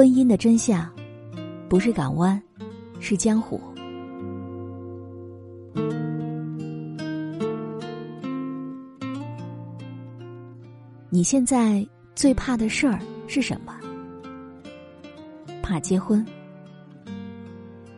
[0.00, 0.90] 婚姻的真相，
[1.68, 2.42] 不是港湾，
[3.00, 3.60] 是江湖。
[11.10, 13.78] 你现在最怕的事儿是什么？
[15.60, 16.24] 怕结婚。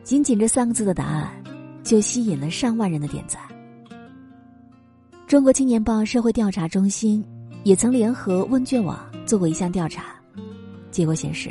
[0.02, 1.30] 仅仅这三个字的答案，
[1.84, 3.40] 就吸引了上万人的点赞。
[5.28, 7.24] 中国青年报社会调查中心
[7.62, 10.16] 也曾联合问卷网做过一项调查，
[10.90, 11.48] 结果显示，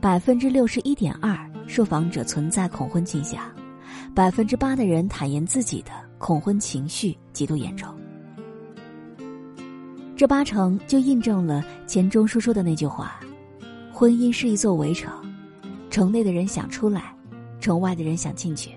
[0.00, 3.42] 百分之六十一点二受访者存在恐婚倾向，
[4.14, 7.88] 百分之八的人坦言自己的恐婚情绪极度严重。
[10.16, 13.18] 这八成就印证了钱钟书说的那句话
[13.92, 15.12] ：“婚姻是一座围城，
[15.90, 17.12] 城内的人想出来，
[17.60, 18.70] 城外的人想进去。”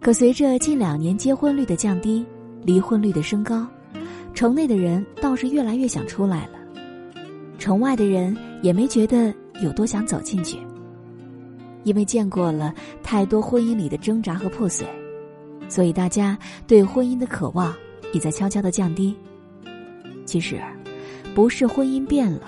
[0.00, 2.24] 可随着近两年结婚率的降低，
[2.62, 3.66] 离婚率的升高，
[4.32, 6.58] 城内的人倒是越来越想出来了，
[7.58, 10.58] 城外的人也没觉得有多想走进去，
[11.84, 14.86] 因为见过了太多婚姻里的挣扎和破碎，
[15.68, 17.74] 所以大家对婚姻的渴望
[18.12, 19.14] 也在悄悄的降低。
[20.24, 20.60] 其实，
[21.34, 22.42] 不是婚姻变了，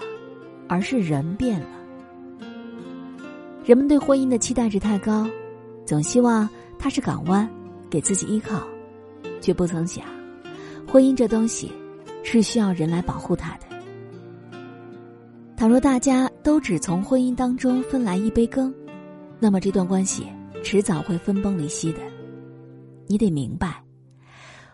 [0.69, 1.67] 而是人变了。
[3.65, 5.29] 人们对婚姻的期待值太高，
[5.85, 6.48] 总希望
[6.79, 7.48] 它是港湾，
[7.91, 8.63] 给自己依靠，
[9.41, 10.05] 却不曾想，
[10.87, 11.70] 婚姻这东西
[12.23, 13.76] 是需要人来保护它的。
[15.57, 18.73] 倘若大家都只从婚姻当中分来一杯羹，
[19.41, 20.27] 那么这段关系
[20.63, 21.98] 迟早会分崩离析的。
[23.07, 23.83] 你得明白，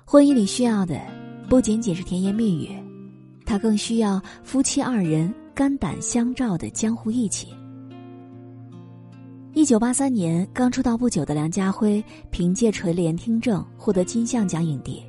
[0.05, 1.00] 婚姻里需要的
[1.48, 2.70] 不仅仅是甜言蜜语。
[3.47, 7.48] 他更需要夫妻二人肝胆相照的江湖义气。
[9.52, 15.00] 一九八三年刚出道不久的梁家辉，凭借《垂帘听政》获得金像奖影帝。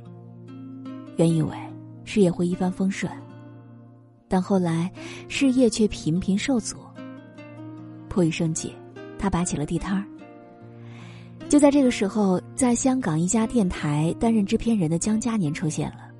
[1.16, 1.50] 原以为
[2.04, 3.10] 事业会一帆风顺，
[4.34, 4.90] 但后来
[5.28, 6.74] 事业却频频受阻。
[8.08, 8.74] 迫于生计，
[9.16, 10.04] 他摆起了地摊儿。
[11.48, 16.10] 就在这个时候，在香港一家电台担任制片人的江嘉年出现了。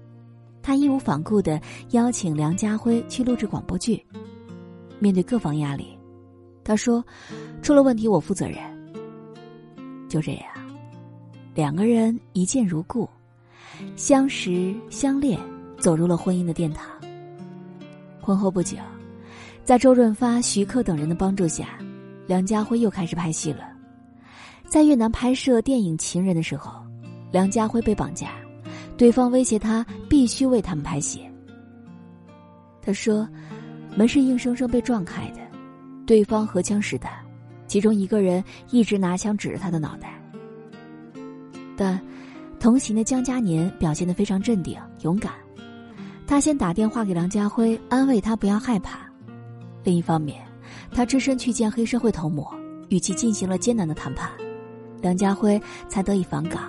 [0.63, 1.61] 他义无反顾的
[1.91, 4.01] 邀请梁家辉去录制广播剧。
[5.01, 5.99] 面对各方压力，
[6.63, 7.05] 他说
[7.63, 8.59] ：“出了问题我负责任。”
[10.09, 10.47] 就这样，
[11.53, 13.09] 两个人一见如故，
[13.97, 15.37] 相识相恋，
[15.81, 16.89] 走入了婚姻的殿堂。
[18.25, 18.79] 婚后不久，
[19.65, 21.79] 在周润发、徐克等人的帮助下，
[22.27, 23.69] 梁家辉又开始拍戏了。
[24.67, 26.83] 在越南拍摄电影《情人》的时候，
[27.31, 28.31] 梁家辉被绑架。
[28.97, 31.21] 对方威胁他必须为他们拍戏。
[32.81, 33.29] 他说
[33.95, 35.41] ：“门是硬生生被撞开的，
[36.07, 37.13] 对方荷枪实弹，
[37.67, 40.19] 其中一个人一直拿枪指着他的脑袋。”
[41.77, 42.01] 但
[42.59, 45.33] 同行的江嘉年表现得非常镇定勇敢，
[46.27, 48.99] 他先打电话给梁家辉安慰他不要害怕。
[49.83, 50.43] 另一方面，
[50.91, 52.47] 他只身去见黑社会头目，
[52.89, 54.31] 与其进行了艰难的谈判，
[55.03, 56.63] 梁家辉才得以返港。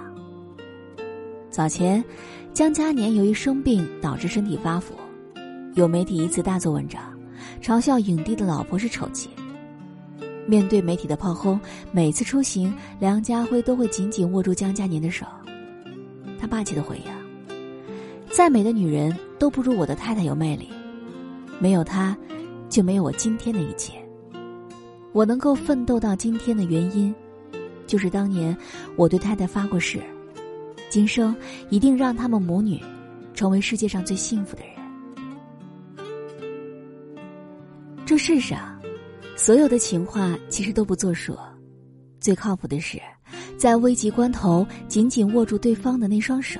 [1.49, 2.03] 早前，
[2.53, 4.93] 江嘉年由于生病导致身体发福，
[5.75, 7.01] 有媒体一次大做文章，
[7.61, 9.29] 嘲笑影帝的老婆是丑妻。
[10.45, 11.57] 面对媒体的炮轰，
[11.93, 15.25] 每次出行，梁家辉都会紧紧握住江嘉年的手。
[16.37, 17.11] 他霸气的回应
[18.35, 20.67] ：“再美的女人都不如我的太太有魅力，
[21.57, 22.17] 没有她，
[22.67, 23.93] 就没有我今天的一切。
[25.13, 27.15] 我能够奋斗到今天的原因，
[27.87, 28.55] 就是当年
[28.97, 30.01] 我对太太发过誓。”
[30.91, 31.33] 今生
[31.69, 32.77] 一定让他们母女
[33.33, 34.75] 成为世界上最幸福的人。
[38.05, 38.77] 这世上
[39.37, 41.37] 所有的情话其实都不作数，
[42.19, 42.99] 最靠谱的是
[43.57, 46.59] 在危急关头紧紧握住对方的那双手。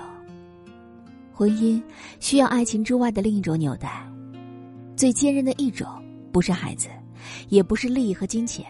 [1.35, 1.83] 婚姻
[2.21, 4.09] 需要爱情之外的另一种纽带，
[4.95, 5.85] 最坚韧的一种
[6.31, 6.87] 不是孩子，
[7.49, 8.65] 也不是利益和金钱，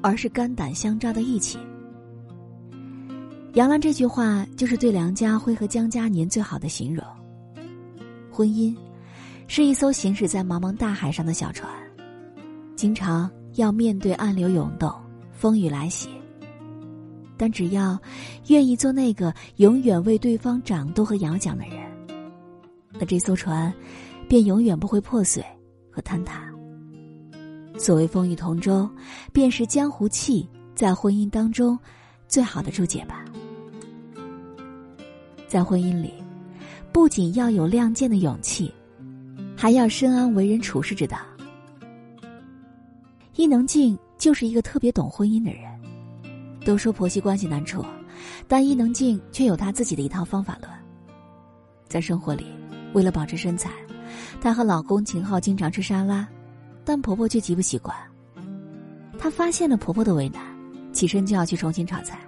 [0.00, 1.58] 而是肝胆相照的义气。
[3.52, 7.04] 杨澜这句话就是对梁家辉和江嘉年最好的形容。
[8.30, 8.74] 婚姻
[9.46, 11.70] 是一艘行驶在茫茫大海上的小船，
[12.74, 14.90] 经常要面对暗流涌动、
[15.30, 16.08] 风雨来袭。
[17.36, 17.98] 但只要
[18.46, 21.78] 愿意做那个永远为对方掌舵和摇桨的人，
[22.98, 23.72] 那这艘船
[24.28, 25.44] 便永远不会破碎
[25.90, 26.52] 和坍塌。
[27.78, 28.88] 所谓风雨同舟，
[29.32, 31.78] 便是江湖气在婚姻当中
[32.26, 33.24] 最好的注解吧。
[35.46, 36.12] 在婚姻里，
[36.92, 38.72] 不仅要有亮剑的勇气，
[39.56, 41.18] 还要深谙为人处事之道。
[43.36, 45.62] 伊能静就是一个特别懂婚姻的人。
[46.66, 47.82] 都说婆媳关系难处，
[48.46, 50.70] 但伊能静却有她自己的一套方法论。
[51.86, 52.44] 在生活里，
[52.94, 53.70] 为了保持身材，
[54.40, 56.26] 她和老公秦昊经常吃沙拉，
[56.84, 57.94] 但婆婆却极不习惯。
[59.18, 60.42] 她发现了婆婆的为难，
[60.92, 62.18] 起身就要去重新炒菜。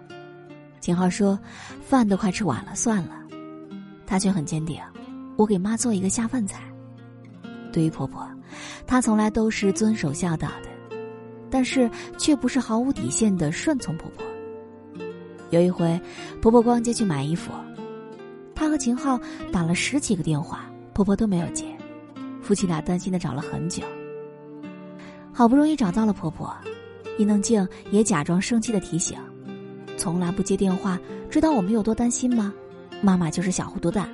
[0.80, 1.38] 秦昊说
[1.86, 3.16] ：“饭都快吃完了，算了。”
[4.06, 4.80] 她却很坚定
[5.36, 6.62] ：“我给妈做一个下饭菜。”
[7.72, 8.28] 对于婆婆，
[8.86, 10.98] 她从来都是遵守孝道的，
[11.50, 14.26] 但是却不是毫无底线的顺从婆婆。
[15.50, 16.00] 有一回，
[16.40, 17.52] 婆婆逛街去买衣服，
[18.70, 19.20] 和秦昊
[19.50, 21.66] 打了十几个电话，婆婆都没有接，
[22.40, 23.82] 夫妻俩担心的找了很久。
[25.32, 26.56] 好不容易找到了婆婆，
[27.18, 29.18] 伊能静也假装生气的提醒
[29.98, 32.54] ：“从来不接电话，知道我们有多担心吗？
[33.02, 34.08] 妈妈就是小糊涂蛋。”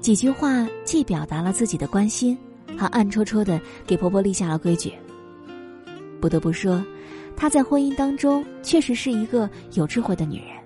[0.00, 2.38] 几句话既表达了自己的关心，
[2.76, 4.92] 还暗戳戳的给婆婆立下了规矩。
[6.20, 6.80] 不得不说，
[7.36, 10.61] 她在婚姻当中确实是一个有智慧的女人。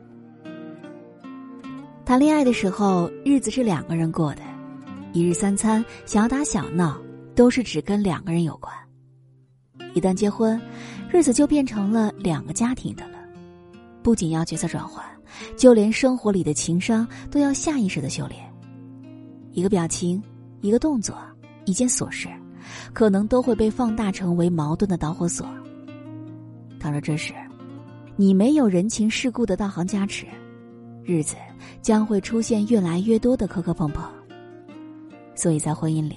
[2.06, 4.42] 谈恋爱的时候，日子是两个人过的，
[5.12, 6.96] 一日三餐、小打小闹
[7.34, 8.72] 都是只跟两个人有关。
[9.92, 10.58] 一旦结婚，
[11.10, 13.18] 日子就变成了两个家庭的了。
[14.04, 15.04] 不仅要角色转换，
[15.56, 18.40] 就连生活里的情商都要下意识的修炼。
[19.50, 20.22] 一个表情，
[20.60, 21.18] 一个动作，
[21.64, 22.28] 一件琐事，
[22.92, 25.44] 可能都会被放大成为矛盾的导火索。
[26.78, 27.34] 倘若这时，
[28.14, 30.24] 你没有人情世故的道行加持，
[31.06, 31.36] 日子
[31.80, 34.04] 将会出现越来越多的磕磕碰碰。
[35.34, 36.16] 所以在婚姻里，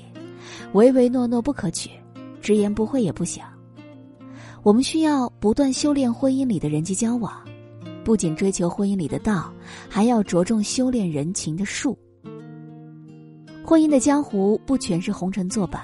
[0.73, 1.91] 唯唯诺诺不可取，
[2.41, 3.43] 直言不讳也不行。
[4.63, 7.33] 我们需要不断修炼婚姻里的人际交往，
[8.03, 9.53] 不仅追求婚姻里的道，
[9.87, 11.97] 还要着重修炼人情的术。
[13.63, 15.81] 婚姻的江湖不全是红尘作伴，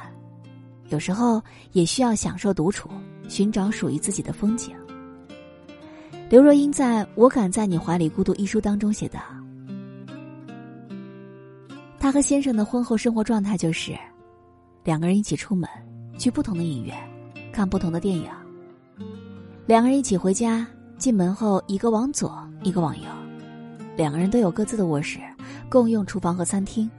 [0.89, 1.41] 有时候
[1.71, 2.89] 也需要享受独处，
[3.27, 4.75] 寻找属于自己的风景。
[6.27, 9.19] 刘若英在我敢在你怀里孤独一书当中写道
[11.99, 13.95] ：“她和先生的婚后生活状态就是，
[14.83, 15.69] 两个人一起出门，
[16.17, 16.97] 去不同的影院，
[17.51, 18.27] 看不同的电影；
[19.67, 20.65] 两个人一起回家，
[20.97, 23.07] 进门后一个往左，一个往右，
[23.95, 25.19] 两个人都有各自的卧室，
[25.69, 26.89] 共用厨房和餐厅。”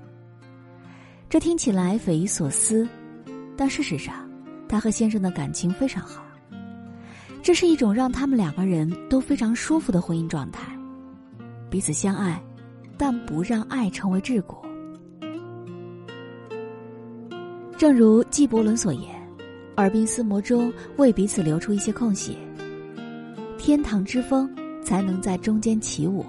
[1.29, 2.89] 这听起来匪夷所思，
[3.57, 4.31] 但事实上，
[4.69, 6.26] 他和先生的感情非常好。
[7.47, 10.77] 这是一种让他们两个人都非常舒服的婚姻状态，
[11.71, 12.43] 彼此相爱，
[12.99, 14.57] 但不让爱成为桎梏。
[17.79, 19.15] 正如纪伯伦所言
[19.79, 22.37] ：“耳鬓厮磨中为彼此留出一些空隙，
[23.57, 24.53] 天堂之风
[24.83, 26.27] 才能在中间起舞。”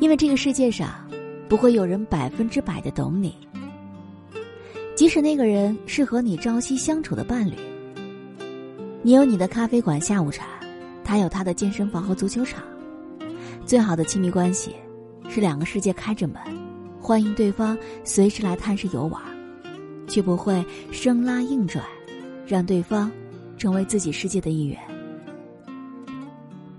[0.00, 1.02] 因为这个世界上。
[1.48, 3.32] 不会有人百分之百的懂你，
[4.96, 7.54] 即使那个人是和你朝夕相处的伴侣。
[9.06, 10.48] 你有你的咖啡馆下午茶，
[11.04, 12.60] 他有他的健身房和足球场。
[13.64, 14.74] 最好的亲密关系，
[15.28, 16.36] 是两个世界开着门，
[17.00, 19.22] 欢迎对方随时来探视游玩，
[20.08, 20.60] 却不会
[20.90, 21.80] 生拉硬拽，
[22.48, 23.08] 让对方
[23.56, 24.76] 成为自己世界的一员。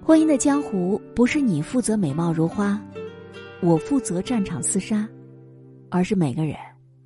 [0.04, 2.78] 婚姻的江湖，不是你负责美貌如花。
[3.62, 5.08] 我负责战场厮杀，
[5.90, 6.58] 而是每个人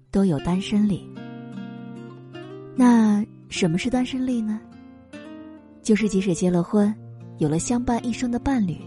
[0.09, 1.07] 都有单身力。
[2.75, 4.59] 那什么是单身力呢？
[5.81, 6.94] 就是即使结了婚，
[7.38, 8.77] 有了相伴一生的伴侣，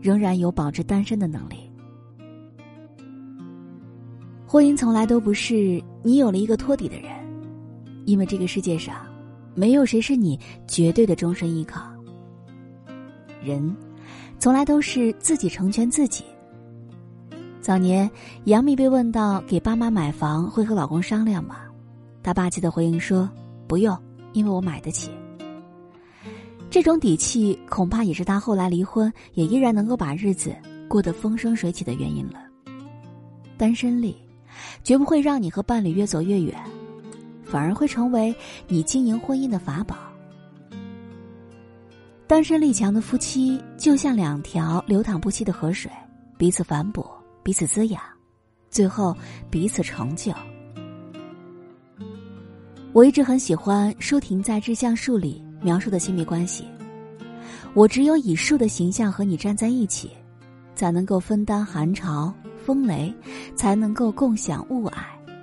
[0.00, 1.56] 仍然有保持单身的能力。
[4.46, 7.10] 婚姻从来都不是你有了一个托底的人，
[8.06, 9.06] 因为这个世界上
[9.54, 11.82] 没有谁是你绝对的终身依靠。
[13.42, 13.76] 人
[14.38, 16.24] 从来都是自己成全自己。
[17.60, 18.10] 早年，
[18.44, 21.56] 杨幂被问到给爸妈买房会和老公商量吗？
[22.22, 23.28] 她霸气的回应说
[23.68, 23.94] ：“不用，
[24.32, 25.10] 因为我买得起。”
[26.70, 30.54] 这种底气，恐怕也是他后来离婚也依然能够把日子
[30.86, 32.42] 过得风生水起的原因了。
[33.56, 34.16] 单身力，
[34.84, 36.54] 绝不会让你和伴侣越走越远，
[37.42, 38.34] 反而会成为
[38.66, 39.96] 你经营婚姻的法宝。
[42.26, 45.90] 单身力强的夫妻，就像两条流淌不息的河水，
[46.36, 47.04] 彼此反哺。
[47.42, 48.02] 彼此滋养，
[48.68, 49.16] 最后
[49.48, 50.30] 彼此成就。
[52.92, 56.64] 我一直很喜欢舒婷在《致橡树》里描述的亲密关系。
[57.74, 60.10] 我只有以树的形象和你站在一起，
[60.74, 62.32] 才能够分担寒潮
[62.64, 63.12] 风雷，
[63.54, 64.92] 才能够共享雾霭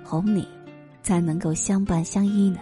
[0.04, 0.46] 红泥，
[1.02, 2.58] 才能够相伴相依呢。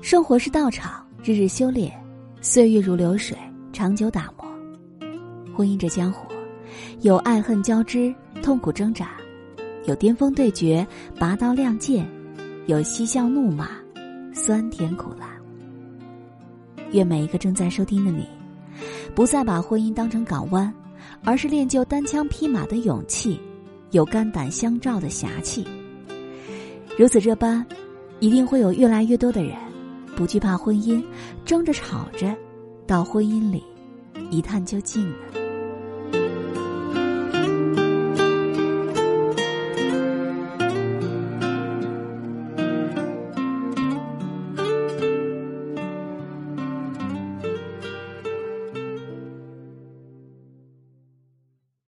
[0.00, 1.92] 生活是道场，日日修炼，
[2.40, 3.36] 岁月如流水，
[3.72, 4.46] 长久打磨。
[5.54, 6.26] 婚姻这江湖。
[7.00, 9.12] 有爱恨交织、痛苦挣扎，
[9.86, 10.86] 有巅峰对决、
[11.18, 12.06] 拔刀亮剑，
[12.66, 13.70] 有嬉笑怒骂、
[14.38, 15.36] 酸甜苦辣。
[16.92, 18.26] 愿每一个正在收听的你，
[19.14, 20.72] 不再把婚姻当成港湾，
[21.24, 23.38] 而是练就单枪匹马的勇气，
[23.90, 25.66] 有肝胆相照的侠气。
[26.96, 27.66] 如此这般，
[28.20, 29.54] 一定会有越来越多的人
[30.16, 31.04] 不惧怕婚姻，
[31.44, 32.34] 争着吵着
[32.86, 33.62] 到婚姻里
[34.30, 35.37] 一探究竟的。